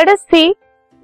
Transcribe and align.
Let 0.00 0.08
us 0.08 0.20
see 0.20 0.54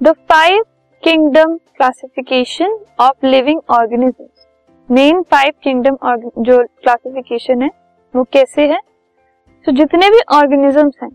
the 0.00 0.12
five 0.30 0.62
kingdom 1.02 1.56
classification 1.76 2.76
of 3.00 3.26
living 3.26 3.60
organisms 3.70 4.46
main 4.88 5.20
five 5.22 5.52
kingdom 5.62 5.96
जो 6.38 6.56
classification 6.82 7.62
है, 7.62 7.68
वो 8.14 8.22
कैसे 8.32 8.66
है? 8.66 8.78
तो 9.66 9.72
जितने 9.72 10.08
भी 10.10 10.20
ऑर्गेनिजम्स 10.36 10.94
हैं, 11.02 11.10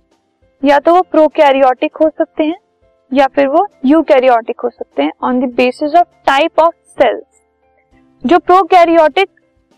या 0.64 0.80
तो 0.80 0.94
वो 0.96 1.02
प्रोकैरियोटिक 1.02 1.98
हो 1.98 2.10
सकते 2.10 2.44
हैं, 2.44 2.58
या 3.12 3.28
फिर 3.28 3.48
वो 3.48 3.66
यूकैरियोटिक 3.86 4.60
हो 4.60 4.70
सकते 4.70 5.04
हैं 5.04 5.12
on 5.24 5.40
the 5.40 5.52
basis 5.54 5.96
of 5.96 6.08
type 6.26 6.60
of 6.60 6.76
cells 7.00 7.42
जो 8.24 8.40
प्रोकैरियोटिक 8.40 9.30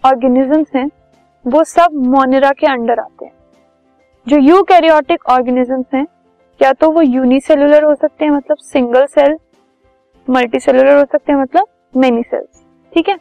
ऑर्गेनिजम्स 0.04 0.76
हैं, 0.76 0.90
वो 1.46 1.64
सब 1.64 1.94
मोनेरा 2.08 2.52
के 2.52 2.68
अंडर 2.68 3.00
आते 3.00 3.26
हैं. 3.26 3.34
जो 4.28 4.38
यूकैरियोटिक 4.40 5.30
ऑर्गेनिजम्स 5.30 5.86
हैं 5.94 6.06
या 6.60 6.72
तो 6.74 6.90
वो 6.92 7.02
यूनिसेलुलर 7.02 7.84
हो 7.84 7.94
सकते 7.96 8.26
हैं 8.26 8.32
मतलब 8.32 8.58
सिंगल 8.58 9.06
सेल 9.06 9.38
मल्टी 10.28 10.60
सेलुलर 10.60 10.98
हो 10.98 11.04
सकते 11.04 11.32
हैं 11.32 11.40
मतलब 11.40 11.68
मेनी 11.94 12.22
सेल्स 12.22 12.64
ठीक 12.92 13.10
है? 13.10 13.18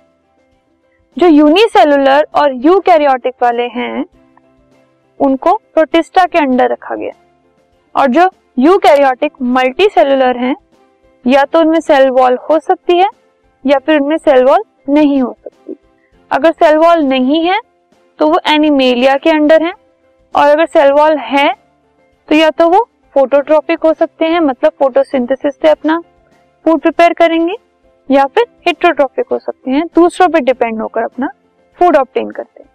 जो 1.17 1.27
यूनिसेलुलर 1.27 2.27
और 2.35 2.53
यूकैरियोटिक 2.57 3.35
वाले 3.43 3.67
हैं, 3.69 4.05
उनको 5.21 5.55
प्रोटिस्टा 5.75 6.25
के 6.25 6.39
अंडर 6.39 6.71
रखा 6.71 6.95
गया। 6.95 7.13
और 7.95 8.07
जो 8.09 8.29
यूकैरियोटिक 8.59 9.33
मल्टी 9.43 9.89
सेलुलर 9.89 10.37
हैं, 10.37 10.55
या 11.25 11.45
तो 11.45 11.61
उनमें 11.61 11.81
सेल 11.81 12.09
वॉल 12.11 12.39
हो 12.51 12.59
सकती 12.59 12.99
है, 12.99 13.09
या 13.65 13.79
फिर 13.79 14.01
उनमें 14.01 14.17
सेल 14.19 14.45
वॉल 14.45 14.63
नहीं 14.89 15.21
हो 15.23 15.35
सकती। 15.35 15.77
अगर 16.31 16.53
सेल 16.53 16.77
वॉल 16.77 17.03
नहीं 17.05 17.45
है 17.45 17.61
तो 18.19 18.27
वो 18.29 18.39
एनिमेलिया 18.49 19.17
के 19.17 19.31
अंडर 19.31 19.63
है, 19.63 19.73
और 20.35 20.49
अगर 20.49 20.67
सेल 20.69 20.93
वॉल 20.93 21.17
है 21.19 21.53
तो 22.29 22.35
या 22.35 22.51
तो 22.51 22.69
वो 22.69 22.89
फोटोट्रॉपिक 23.15 23.85
हो 23.85 23.93
सकते 23.95 24.25
हैं 24.25 24.41
मतलब 24.41 24.73
फोटोसिंथेसिस 24.81 25.55
से 25.55 25.69
अपना 25.69 25.99
फ़ूड 26.65 26.81
प्रिपेयर 26.81 27.13
करेंगे, 27.13 27.55
या 28.09 28.25
फिर 28.27 28.47
हिट्रोट्रॉपिक 28.67 29.27
हो 29.33 29.39
सकते 29.39 29.71
हैं, 29.71 29.85
दूसरों 29.95 30.29
पर 30.29 30.41
डिपेंड 30.41 30.81
होकर 30.81 31.03
अपना 31.03 31.29
फ़ूड 31.79 31.97
ऑप्टेन 31.97 32.31
करते 32.31 32.63
हैं। 32.63 32.71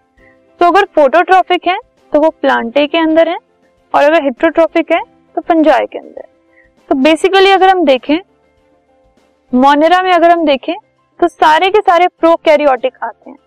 तो 0.60 0.66
अगर 0.66 0.86
फोटोट्रॉपिक 0.96 1.68
है 1.68 1.78
तो 2.14 2.20
वो 2.22 2.30
प्लांटे 2.32 2.86
के 2.88 2.98
अंदर 2.98 3.30
है, 3.30 3.38
और 3.94 4.04
अगर 4.04 4.24
हिट्रोट्रॉपिक 4.24 4.92
है 4.92 5.02
तो 5.36 5.42
पंजाय 5.44 5.86
के 5.86 6.00
अंदर 6.00 6.22
है। 6.22 6.30
तो 6.90 6.96
बेसिकली 6.98 7.52
अगर 7.52 7.70
हम 7.70 7.84
देखें 7.86 8.18
मोनेरा 9.52 10.02
में 10.02 10.12
अगर 10.14 10.32
हम 10.32 10.46
देखें 10.46 10.76
तो 11.20 11.28
सारे 11.28 11.70
के 11.70 11.80
सारे 11.82 12.08
प्रोकैरियोटिक 12.20 12.98
आते 13.04 13.30
हैं। 13.30 13.38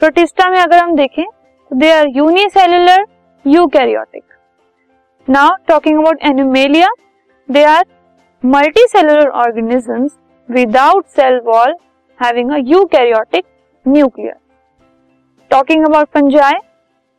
प्रोटिस्टा 0.00 0.48
में 0.50 0.58
अगर 0.58 0.78
हम 0.78 0.94
देखें 0.96 1.24
तो 1.24 1.76
they 1.76 1.90
are 1.92 2.06
unicellular 2.08 3.04
eukaryotic 3.44 4.22
now 5.30 5.54
talking 5.68 5.98
about 5.98 6.24
animalia 6.24 6.88
they 7.48 7.64
are 7.64 7.84
multi 8.42 8.48
multicellular 8.48 9.28
organisms 9.44 10.18
without 10.48 11.06
cell 11.16 11.40
wall 11.44 11.74
having 12.20 12.50
a 12.50 12.56
eukaryotic 12.66 13.44
nuclear 13.86 14.34
talking 15.50 15.86
about 15.86 16.08
fungi 16.14 16.60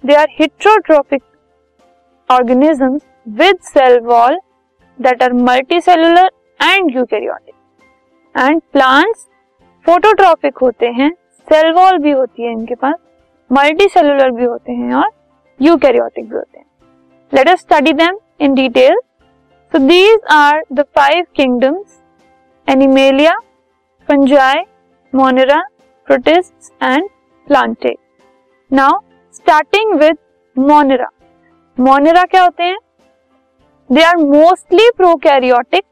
they 0.03 0.15
are 0.15 0.27
heterotrophic 0.39 1.21
organisms 2.30 3.05
with 3.37 3.61
cell 3.67 3.95
wall 4.02 4.35
that 4.99 5.21
are 5.21 5.30
multicellular 5.45 6.25
and 6.59 6.91
eukaryotic. 6.97 7.55
And 8.35 8.61
plants 8.73 9.25
phototropic 9.85 10.57
होते 10.57 10.87
हैं 10.97 11.09
cell 11.47 11.71
wall 11.73 11.97
भी 11.97 12.11
होती 12.11 12.43
है 12.43 12.52
इनके 12.52 12.75
पास 12.75 12.95
multi 13.49 13.87
cellular 13.89 14.31
भी 14.31 14.45
होते 14.45 14.71
हैं 14.71 14.93
और 14.95 15.09
यूकैरियोटिक 15.59 16.30
भी 16.30 16.35
होते 16.35 16.57
हैं। 16.57 16.65
Let 17.33 17.49
us 17.49 17.59
study 17.59 17.94
them 17.94 18.17
in 18.42 18.53
detail 18.55 18.95
so 19.71 19.77
these 19.87 20.20
are 20.31 20.61
the 20.73 20.83
five 20.95 21.26
kingdoms 21.36 21.99
animalia 22.67 23.37
fungi 24.09 24.64
monera 25.14 25.61
protist 26.08 26.83
and 26.83 27.08
plantae 27.48 27.93
now 28.71 28.99
starting 29.36 29.93
with 29.99 30.17
monera 30.55 31.08
monera 31.77 32.23
क्या 32.26 32.43
होते 32.43 32.64
हैं? 32.64 32.77
They 33.89 34.02
are 34.03 34.17
mostly 34.17 34.89
prokaryotic 34.98 35.83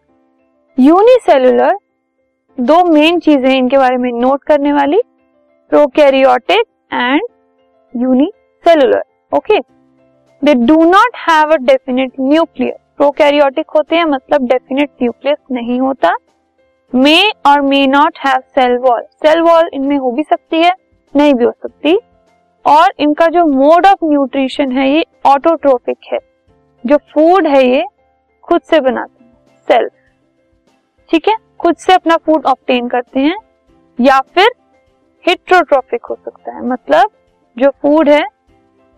unicellular 0.78 1.78
दो 2.58 2.84
मेन 2.84 3.20
चीज़ें 3.20 3.50
इनके 3.56 3.78
बारे 3.78 3.98
में 3.98 4.12
नोट 4.22 4.44
करने 4.44 4.74
वाली 4.74 5.02
prokaryotic 5.72 6.66
and 6.94 7.22
unicellular 7.94 9.04
okay 9.38 9.60
they 10.42 10.54
do 10.56 10.84
not 10.84 11.16
have 11.20 11.52
a 11.52 11.56
definite 11.58 12.12
nucleus 12.20 12.76
prokaryotic 12.98 13.72
होते 13.76 13.96
हैं 13.96 14.04
मतलब 14.06 14.48
डेफिनेट 14.48 14.90
न्यूक्लियस 15.02 15.38
नहीं 15.52 15.80
होता। 15.80 16.14
मे 16.94 17.18
और 17.46 17.62
may 17.62 17.86
not 17.88 18.18
have 18.18 18.42
cell 18.56 18.78
wall 18.78 19.02
cell 19.24 19.42
wall 19.42 19.70
इनमें 19.74 19.98
हो 19.98 20.12
भी 20.12 20.24
सकती 20.24 20.62
है, 20.64 20.72
नहीं 21.14 21.34
भी 21.34 21.46
हो 21.46 21.52
सकती। 21.52 21.98
और 22.66 22.94
इनका 23.00 23.28
जो 23.28 23.46
मोड 23.46 23.86
ऑफ़ 23.86 24.06
न्यूट्रिशन 24.06 24.72
है, 24.72 24.90
ये 24.90 25.04
ऑटोट्रोफिक 25.26 25.98
है। 26.14 26.20
जो 26.84 26.98
फ़ूड 27.14 27.48
है, 27.48 27.64
ये 27.66 27.84
खुद 28.44 28.62
से 28.62 28.80
बनाते 28.82 29.24
हैं 29.24 29.34
सेल्फ 29.68 29.92
ठीक 31.10 31.28
है? 31.28 31.36
खुद 31.60 31.76
से 31.76 31.94
अपना 31.94 32.18
फ़ूड 32.18 32.46
ऑप्टेन 32.46 32.88
करते 32.88 33.20
हैं, 33.20 33.38
या 34.00 34.20
फिर 34.36 34.52
हिट्रोट्रोपिक 35.26 36.06
हो 36.06 36.16
सकता 36.16 36.52
है। 36.52 36.66
मतलब 36.66 37.12
जो 37.58 37.70
फ़ूड 37.72 38.10
है, 38.10 38.26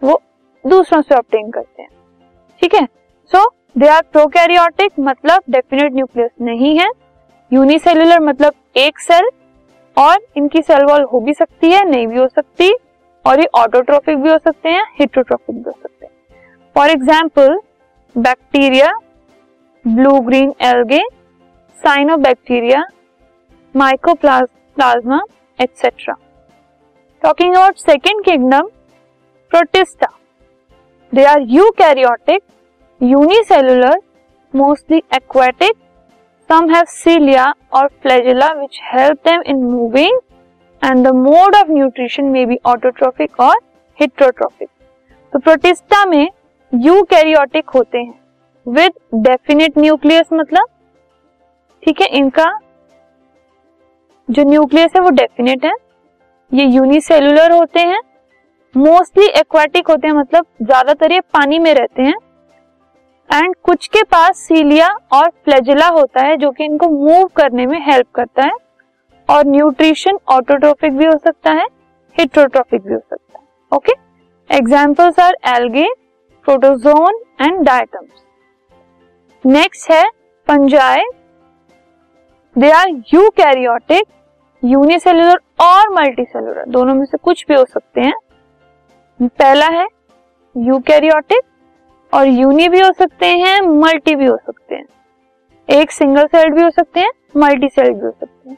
वो 0.01 0.21
दूसरों 0.63 1.01
से 1.01 1.15
ऑप्टेन 1.15 1.49
करते 1.51 1.81
हैं। 1.81 1.89
ठीक 2.61 2.75
है? 2.75 2.85
सो 3.31 3.45
दे 3.75 3.87
आर 3.87 4.01
प्रोकैरियोटिक 4.11 4.91
मतलब 4.99 5.41
डेफिनेट 5.49 5.93
न्यूक्लियस 5.93 6.31
नहीं 6.41 6.77
है। 6.79 6.87
यूनिसेलुलर 7.51 8.19
मतलब 8.21 8.53
एक 8.77 8.99
सेल 9.01 9.29
और 9.97 10.19
इनकी 10.37 10.61
सेल 10.61 10.83
वॉल 10.85 11.03
हो 11.03 11.19
भी 11.19 11.33
सकती 11.33 11.71
है, 11.71 11.83
नहीं 11.85 12.07
भी 12.07 12.17
हो 12.17 12.27
सकती, 12.27 12.73
और 13.25 13.39
ये 13.39 13.47
ऑटोट्रोफिक 13.55 14.17
भी 14.17 14.29
हो 14.29 14.37
सकते 14.37 14.69
हैं 14.69 14.83
हिट्रोट्रोफिक 14.99 15.55
भी 15.55 15.63
हो 15.63 15.71
सकते 15.73 16.05
हैं। 16.05 16.11
For 16.75 16.89
example 16.89 17.59
bacteria 18.15 18.91
blue 19.85 20.19
green 20.21 20.53
algae 20.65 21.01
cyanobacteria 21.77 22.83
mycoplasma 23.75 25.19
etcetera 25.59 26.15
talking 27.21 27.55
about 27.55 27.77
second 27.77 28.23
kingdom 28.25 28.69
protista 29.51 30.07
they 31.13 31.23
are 31.25 31.41
eukaryotic 31.49 32.41
unicellular 33.01 33.99
mostly 34.53 34.97
aquatic 35.15 35.75
some 36.49 36.69
have 36.69 36.83
cilia 36.89 37.53
और 37.73 37.87
flagella, 38.03 38.49
which 38.57 38.77
help 38.89 39.23
them 39.27 39.47
in 39.51 39.69
moving. 39.69 40.19
And 40.81 41.07
the 41.07 41.11
mode 41.15 41.55
of 41.55 41.71
nutrition 41.71 42.25
में 42.25 42.47
be 42.47 42.57
autotrophic 42.65 43.39
और 43.39 43.55
heterotrophic 43.99 44.69
तो 45.33 45.39
protista 45.39 46.05
में 46.05 46.29
eukaryotic 46.73 47.69
होते 47.69 47.97
हैं। 47.97 48.19
With 48.65 48.91
definite 49.25 49.77
nucleus 49.77 50.29
मतलब? 50.33 50.67
ठीक 51.83 52.01
है, 52.01 52.07
इनका 52.07 52.45
जो 54.27 54.43
न्यूक्लियस 54.43 54.95
है 54.95 55.01
वो 55.01 55.09
डेफिनेट 55.09 55.65
है। 55.65 55.73
ये 56.51 56.65
यूनिसेलुलर 56.65 57.51
होते 57.51 57.79
हैं। 57.81 57.99
मोस्टली 58.75 59.25
एक्वाटिक 59.29 59.89
होते 59.89 60.07
हैं 60.07 60.13
मतलब 60.15 60.45
ज़्यादातर 60.61 61.11
ये 61.11 61.19
पानी 61.33 61.59
में 61.59 61.73
रहते 61.73 62.01
हैं। 62.01 62.15
एंड 63.29 63.55
कुछ 63.63 63.87
के 63.87 64.03
पास 64.05 64.37
सीलिया 64.39 64.87
और 65.13 65.29
फ्लेजिला 65.45 65.87
होता 65.89 66.21
है, 66.21 66.35
जो 66.37 66.51
कि 66.51 66.63
इनको 66.65 66.87
मूव 66.89 67.25
करने 67.35 67.65
में 67.65 67.79
हेल्प 67.85 68.07
करता 68.15 68.43
है। 68.43 68.51
और 69.29 69.45
न्यूट्रिशन 69.47 70.17
ऑटोट्रोपिक 70.29 70.97
भी 70.97 71.05
हो 71.05 71.17
सकता 71.17 71.51
है 71.53 71.65
हिट्रोट्रोपिक 72.15 72.81
भी 72.81 72.93
हो 72.93 72.99
सकता 72.99 73.39
है। 73.39 73.45
Okay? 73.71 73.93
Examples 74.49 75.19
are 75.19 75.35
algae 75.49 75.87
protozoan 76.45 77.19
and 77.41 77.59
diatoms 77.65 78.23
next 79.43 79.91
है 79.91 80.03
fungi 80.47 81.03
they 82.55 82.71
are 82.71 82.89
eukaryotic 83.31 84.07
unicellular 84.63 85.39
और 85.61 85.89
मल्टीसेलुलर 85.93 86.65
दोनों 86.69 86.95
में 86.95 87.05
से 87.05 87.17
कुछ 87.19 87.45
भी 87.47 87.55
हो 87.55 87.65
सकते 87.65 88.01
हैं। 88.01 88.13
पहला 89.19 89.65
है 89.67 89.87
यूकैरियोटिक 90.55 91.41
और 92.13 92.27
यूनि 92.27 92.67
भी 92.69 92.79
हो 92.79 92.91
सकते 92.93 93.25
हैं 93.27 93.59
मल्टी 93.61 94.15
भी 94.15 94.25
हो 94.25 94.35
सकते 94.37 94.75
हैं। 94.75 94.85
एक 95.69 95.91
सिंगल 95.91 96.27
सेल्ड 96.27 96.55
भी 96.55 96.61
हो 96.61 96.69
सकते 96.69 96.99
हैं 96.99 97.11
मल्टी 97.37 97.69
सेल्ड 97.69 97.95
भी 97.95 98.05
हो 98.05 98.11
सकते 98.11 98.49
हैं। 98.49 98.57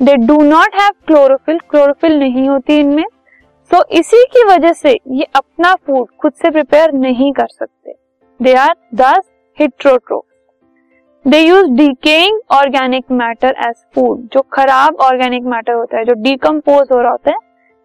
They 0.00 0.14
do 0.16 0.40
not 0.42 0.74
have 0.74 0.92
chlorophyll 1.06 1.58
chlorophyll 1.70 2.18
नहीं 2.18 2.48
होती 2.48 2.78
इनमें। 2.80 3.04
सो 3.70 3.76
so, 3.76 3.84
इसी 3.90 4.24
की 4.26 4.44
वजह 4.44 4.72
से 4.72 4.92
ये 4.92 5.26
अपना 5.34 5.74
फ़ूड 5.76 6.06
खुद 6.20 6.32
से 6.32 6.50
प्रिपेयर 6.50 6.92
नहीं 6.92 7.32
कर 7.32 7.46
सकते। 7.48 7.94
They 8.40 8.54
are 8.54 8.74
thus 8.94 9.30
heterotroph 9.58 10.24
they 11.24 11.38
use 11.38 11.70
decaying 11.72 12.40
organic 12.50 13.10
matter 13.12 13.56
as 13.66 13.74
food 13.94 14.28
जो 14.32 14.40
खराब 14.52 14.96
ऑर्गेनिक 15.02 15.44
मैटर 15.44 15.72
होता 15.72 15.98
है 15.98 16.04
जो 16.04 16.14
डिकम्पोज 16.22 16.88
हो 16.92 17.00
रहा 17.00 17.10
होता 17.10 17.30
है 17.30 17.36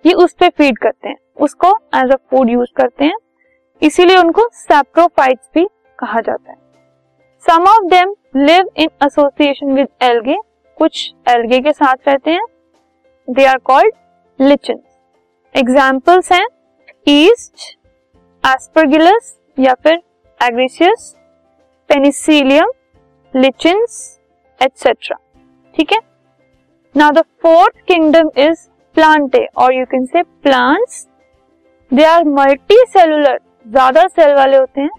ये 0.06 0.13
उस 0.13 0.34
पर 0.34 0.50
फ़ीड 0.50 0.78
करते 0.78 1.07
हैं। 1.07 1.16
उसको 1.42 1.69
एज 1.96 2.12
अ 2.12 2.16
फ़ूड 2.31 2.50
यूज़ 2.50 2.69
करते 2.75 3.06
हैं। 3.06 3.18
इसीलिए 3.81 4.18
उनको 4.18 4.48
सैप्रोफाइट्स 4.54 5.50
भी 5.56 5.66
कहा 6.00 6.22
जाता 6.22 6.52
है। 6.52 6.57
Some 7.46 7.68
of 7.69 7.86
them 7.90 8.13
live 8.38 8.69
in 8.78 8.90
association 9.04 9.74
with 9.74 9.88
algae 10.04 10.38
कुछ 10.78 11.12
एल्गे 11.30 11.60
के 11.60 11.72
साथ 11.72 12.07
रहते 12.07 12.31
हैं। 12.31 12.46
They 13.28 13.46
are 13.46 13.57
called 13.66 13.94
lichen 14.40 14.80
examples 15.56 16.31
हैं 16.31 16.46
ईस्ट 17.07 17.68
एस्परगिलस 18.44 19.38
या 19.60 19.74
फिर 19.84 20.02
एग्रीसियस 20.40 21.13
पेनिसिलियम 21.90 22.72
लिचिन्स 23.34 23.98
एटसेट्रा 24.62 25.18
ठीक 25.75 25.92
है? 25.92 26.00
Now 26.96 27.12
the 27.12 27.22
fourth 27.42 27.86
kingdom 27.88 28.30
is 28.38 28.68
plantae 28.95 29.45
और 29.57 29.74
you 29.74 29.86
can 29.86 30.06
say 30.06 30.21
plants 30.24 31.06
they 31.92 32.03
are 32.06 32.24
multi 32.25 32.83
cellular 32.89 33.39
ज़्यादा 33.68 34.06
सेल 34.09 34.33
वाले 34.36 34.57
होते 34.57 34.81
हैं 34.81 34.89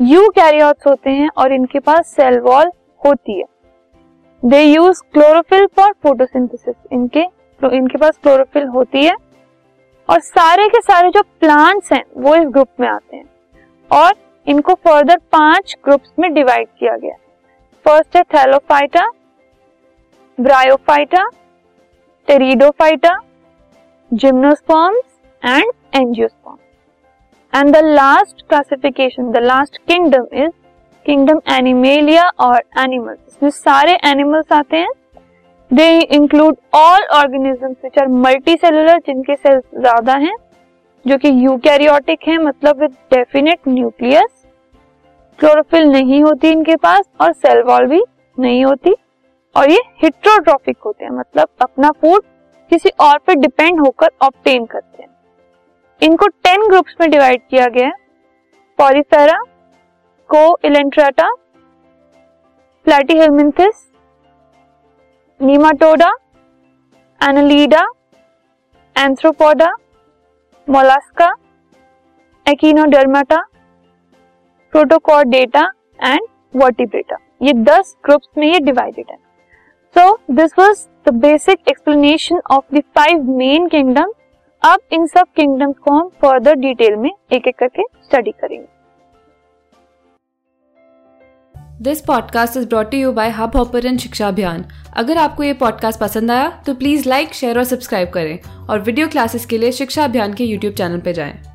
यू 0.00 0.28
कैरियोट्स 0.30 0.86
होते 0.86 1.10
हैं, 1.10 1.28
और 1.30 1.52
इनके 1.52 1.78
पास 1.80 2.14
सेल 2.14 2.38
वॉल 2.40 2.70
होती 3.02 3.38
है। 3.38 3.44
They 4.42 4.62
use 4.62 5.02
chlorophyll 5.12 5.66
for 5.76 5.92
photosynthesis 6.02 6.74
इनके 6.92 7.24
इनके 7.60 7.98
पास 7.98 8.18
क्लोरोफिल 8.22 8.66
होती 8.68 9.04
है, 9.04 9.14
और 10.08 10.20
सारे 10.20 10.66
के 10.68 10.80
सारे 10.82 11.10
जो 11.10 11.22
प्लांट्स 11.40 11.92
हैं, 11.92 12.02
वो 12.16 12.34
इस 12.36 12.48
ग्रुप 12.48 12.68
में 12.80 12.88
आते 12.88 13.16
हैं, 13.16 13.24
और 13.90 14.14
इनको 14.46 14.74
फर्दर 14.76 15.16
पाँच 15.32 15.76
ग्रुप्स 15.84 16.12
में 16.18 16.32
डिवाइड 16.34 16.68
किया 16.70 16.96
गया 16.96 17.14
फ़र्स्ट 17.86 18.16
है 18.16 18.22
thallophyta 18.24 19.08
bryophyta 20.38 21.24
pteridophyta 22.28 23.16
gymnosperms 24.10 25.02
and 25.42 25.72
angiosperm 25.94 26.56
and 27.52 27.74
the 27.74 27.80
last 27.84 28.42
classification 28.48 29.30
the 29.32 29.42
last 29.42 29.76
kingdom 29.88 30.26
is 30.34 30.50
kingdom 31.06 31.40
animalia 31.52 32.28
और 32.40 32.62
एनिमल्स 32.80 33.18
इसमें 33.28 33.50
सारे 33.50 33.98
एनिमल्स 34.04 34.52
आते 34.52 34.76
हैं। 34.76 34.92
They 35.70 35.98
include 35.98 36.56
all 36.74 37.04
organisms 37.14 37.76
which 37.84 37.98
are 37.98 38.08
multi 38.08 38.56
cellular 38.56 38.98
जिनके 38.98 39.34
सेल्स 39.36 39.62
ज़्यादा 39.76 40.14
हैं, 40.16 40.34
जो 41.04 41.18
कि 41.18 41.30
यूकैरियोटिक 41.44 42.28
है 42.28 42.38
मतलब 42.38 42.80
विद 42.80 42.96
डेफिनेट 43.12 43.68
न्यूक्लियस 43.68 44.44
क्लोरोफिल 45.38 45.88
नहीं 45.88 46.22
होती 46.22 46.50
इनके 46.50 46.76
पास 46.78 47.04
और 47.20 47.32
सेल 47.34 47.62
वॉल 47.62 47.86
भी 47.86 48.02
नहीं 48.38 48.64
होती। 48.64 48.94
और 49.54 49.70
ये 49.70 49.80
हिट्रोट्रॉफिक 50.02 50.76
होते 50.86 51.04
हैं 51.04 51.10
मतलब 51.12 51.48
अपना 51.62 51.90
फ़ूड 52.00 52.22
किसी 52.70 52.90
और 53.00 53.18
पे 53.26 53.34
डिपेंड 53.36 53.80
होकर 53.80 54.10
ऑप्टेन 54.22 54.64
करते 54.66 55.02
हैं। 55.02 55.08
इनको 56.02 56.26
टेन 56.26 56.66
ग्रुप्स 56.68 56.96
में 57.00 57.10
डिवाइड 57.10 57.42
किया 57.50 57.66
गया 57.68 57.86
है। 57.86 57.92
पॉलीफेरा 58.78 59.38
को 60.30 60.58
Coelenterata 60.64 61.28
Platyhelminthes 62.86 63.86
Nematoda 65.40 66.12
Annelida 67.20 67.86
Arthropoda 68.96 69.70
Mollusca 70.68 71.32
Echinodermata 72.46 73.42
Protochordata 74.72 75.62
and 76.00 76.26
Vertebrata 76.54 77.16
ये 77.42 77.52
दस 77.64 77.96
ग्रुप्स 78.04 78.28
में 78.38 78.46
ये 78.46 78.58
डिवाइडेड 78.60 79.10
है। 79.10 79.16
So 79.96 80.18
this 80.30 80.52
was 80.58 80.76
the 81.08 81.12
basic 81.14 81.68
explanation 81.68 82.40
of 82.50 82.74
the 82.74 82.80
five 82.96 83.22
main 83.30 83.68
kingdom 83.68 84.12
अब 84.62 84.80
इन 84.92 85.06
सब 85.06 85.26
किंगडम्स 85.36 85.76
को 85.78 85.90
हम 85.90 86.08
फर्दर 86.22 86.54
डिटेल 86.54 86.96
में 86.96 87.10
एक 87.32 87.46
एक 87.48 87.58
करके 87.58 87.82
स्टडी 88.04 88.30
करेंगे। 88.30 88.66
This 91.82 92.00
podcast 92.00 92.56
is 92.56 92.68
brought 92.68 92.94
you 92.94 93.12
by 93.12 93.30
hub 93.30 93.56
hopper 93.56 93.96
शिक्षा 93.96 94.28
अभियान 94.28 94.64
अगर 94.96 95.18
आपको 95.18 95.42
ये 95.42 95.52
पॉडकास्ट 95.54 96.00
पसंद 96.00 96.30
आया 96.30 96.50
तो 96.66 96.74
प्लीज़ 96.74 97.08
लाइक 97.08 97.34
शेयर 97.34 97.58
और 97.58 97.64
सब्सक्राइब 97.64 98.10
करें 98.10 98.38
और 98.70 98.80
वीडियो 98.80 99.08
क्लासेस 99.08 99.46
के 99.46 99.58
लिए 99.58 99.72
शिक्षा 99.72 100.04
अभियान 100.04 100.34
के 100.34 100.44
यूट्यूब 100.44 100.74
चैनल 100.74 101.00
पर 101.00 101.12
जाएँ। 101.12 101.53